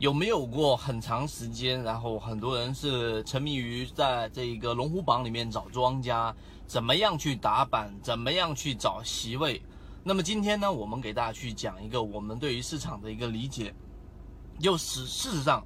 [0.00, 6.34] 有没有过很长时间，然后很多人是沉迷于在这一个龙虎榜里面找庄家，
[6.66, 9.60] 怎么样去打板，怎么样去找席位？
[10.02, 13.74] 那么今天呢，我们给大家去讲一个我们对于市场的一个理解，
[14.58, 15.62] 就是事实上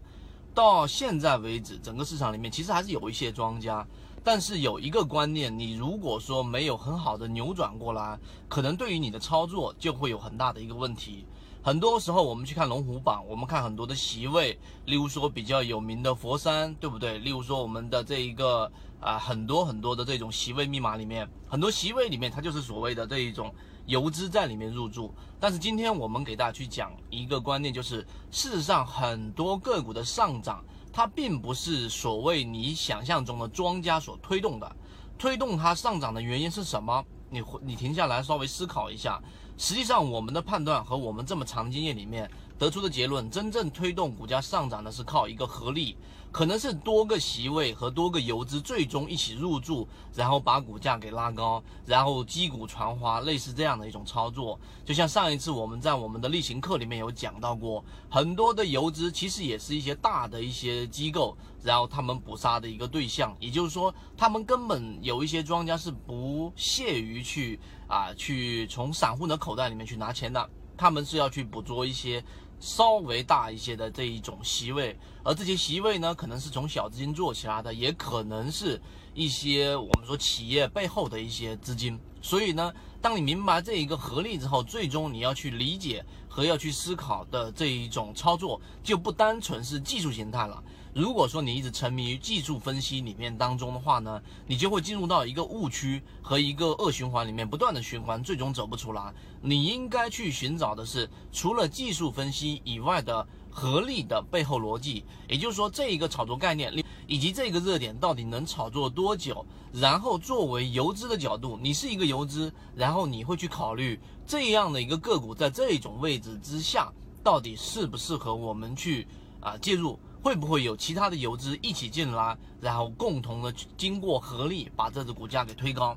[0.52, 3.86] 到现在为止，整个市场里面其实还是有一些庄家。
[4.24, 11.24] 但是有一个观念，你如果说没有很好的扭转过来，可能对于你的操作就会有很大的一个问题。
[11.64, 14.52] 很多时候我们去看龙虎榜，我们看很多的席位，
[14.84, 17.16] 例如说比较有名的佛山，对不对？
[17.16, 18.70] 例如说我们的这一个
[19.00, 23.50] 啊，很多很多的这种席位密码里面，很多席位里面它就是所谓的这一种
[23.86, 25.11] 游资在里面入驻。
[25.40, 30.62] 但是今天我们给大家去讲一个观念，就是事实上很多个股的上涨。
[30.92, 34.77] 它并不是所谓你想象中的庄家所推动的，
[35.17, 37.03] 推动它上涨的原因是什么？
[37.31, 39.19] 你你停下来稍微思考一下。
[39.56, 42.31] 实际上，我们的判断和我们这么长经验里面。
[42.58, 45.97] 得出的结论，真正推动股价上涨的是靠一个合力，
[46.31, 54.59] 可能是多个席位和多个游资最终一起入驻，然后把股价给拉高，然后击鼓传花，类似这样的一种操作。
[54.84, 72.25] 就像上一次我们在我们的例行课里面有讲到过，很多的游资其实也是一些大的一些机构，然后他们捕杀的一个对象，也就是说，他们根本有一些庄家是不屑于去啊去从散户的口袋里面去拿钱的，他们是要去捕捉一些。
[72.60, 78.80] 稍微大一些的这一种席位，而这些席位呢，可能是从小资金做起来的，也可能是
[79.14, 81.98] 一些我们说企业背后的一些资金。
[82.20, 90.62] 所以呢，当你明白这一个合力之后，最终你要去理解和要去思考的这一种操作，就不单纯是技术形态了。
[90.94, 99.12] 如果说你一直沉迷于技术分析里面当中的话呢，你就会进入到一个误区和一个恶循环里面，不断的循环，最终走不出来。
[99.42, 106.74] 你应该去寻找的是除了技术分析以外的合力的背后逻辑，也就是说这一个炒作概念
[107.06, 109.47] 以及这个热点到底能炒作多久。
[109.72, 119.06] 然后作为游资的角度，你是一个游资，然后你会去考虑这样的一个个股在这种位置之下，到底适不适合我们去
[119.41, 119.98] 啊介入。
[120.22, 125.94] 会不会有其他的游资一起进来，然后共同的经过合力把这只股价给推高？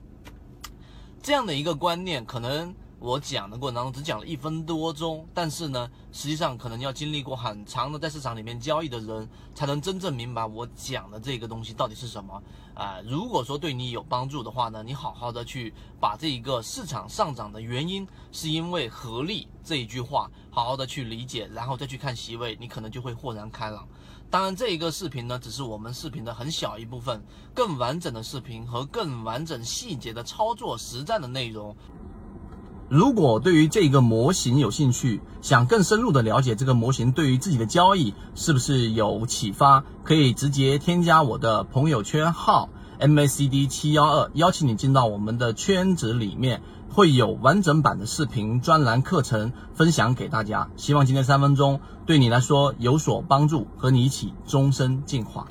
[1.24, 12.42] 这样的一个观念，可能我讲的过程当中只讲了一分多钟，但是呢，实际上可能要经历过很长的在市场里面交易的人，才能真正明白我讲的这个东西到底是什么
[12.74, 12.98] 啊。
[13.06, 15.72] 如果说对你有帮助的话呢，你好好的去
[16.02, 23.88] 把这一个市场上涨的原因是因为合力这一句话，好好的去理解，然后再去看席位，你可能就会豁然开朗。
[24.30, 31.74] 当然，这一个视频呢，只是我们视频的很小一部分，更完整的视频和更完整细节的操作实战的内容。
[32.90, 46.62] 如果对于这个模型有兴趣，想更深入的了解这个模型对于自己的交易是不是有启发，可以直接添加我的朋友圈号 MACD 七幺二，邀请你进到我们的圈子里面。
[46.90, 55.46] 会有完整版的视频专栏课程分享给大家，希望今天三分钟对你来说有所帮助，和你一起终身进化。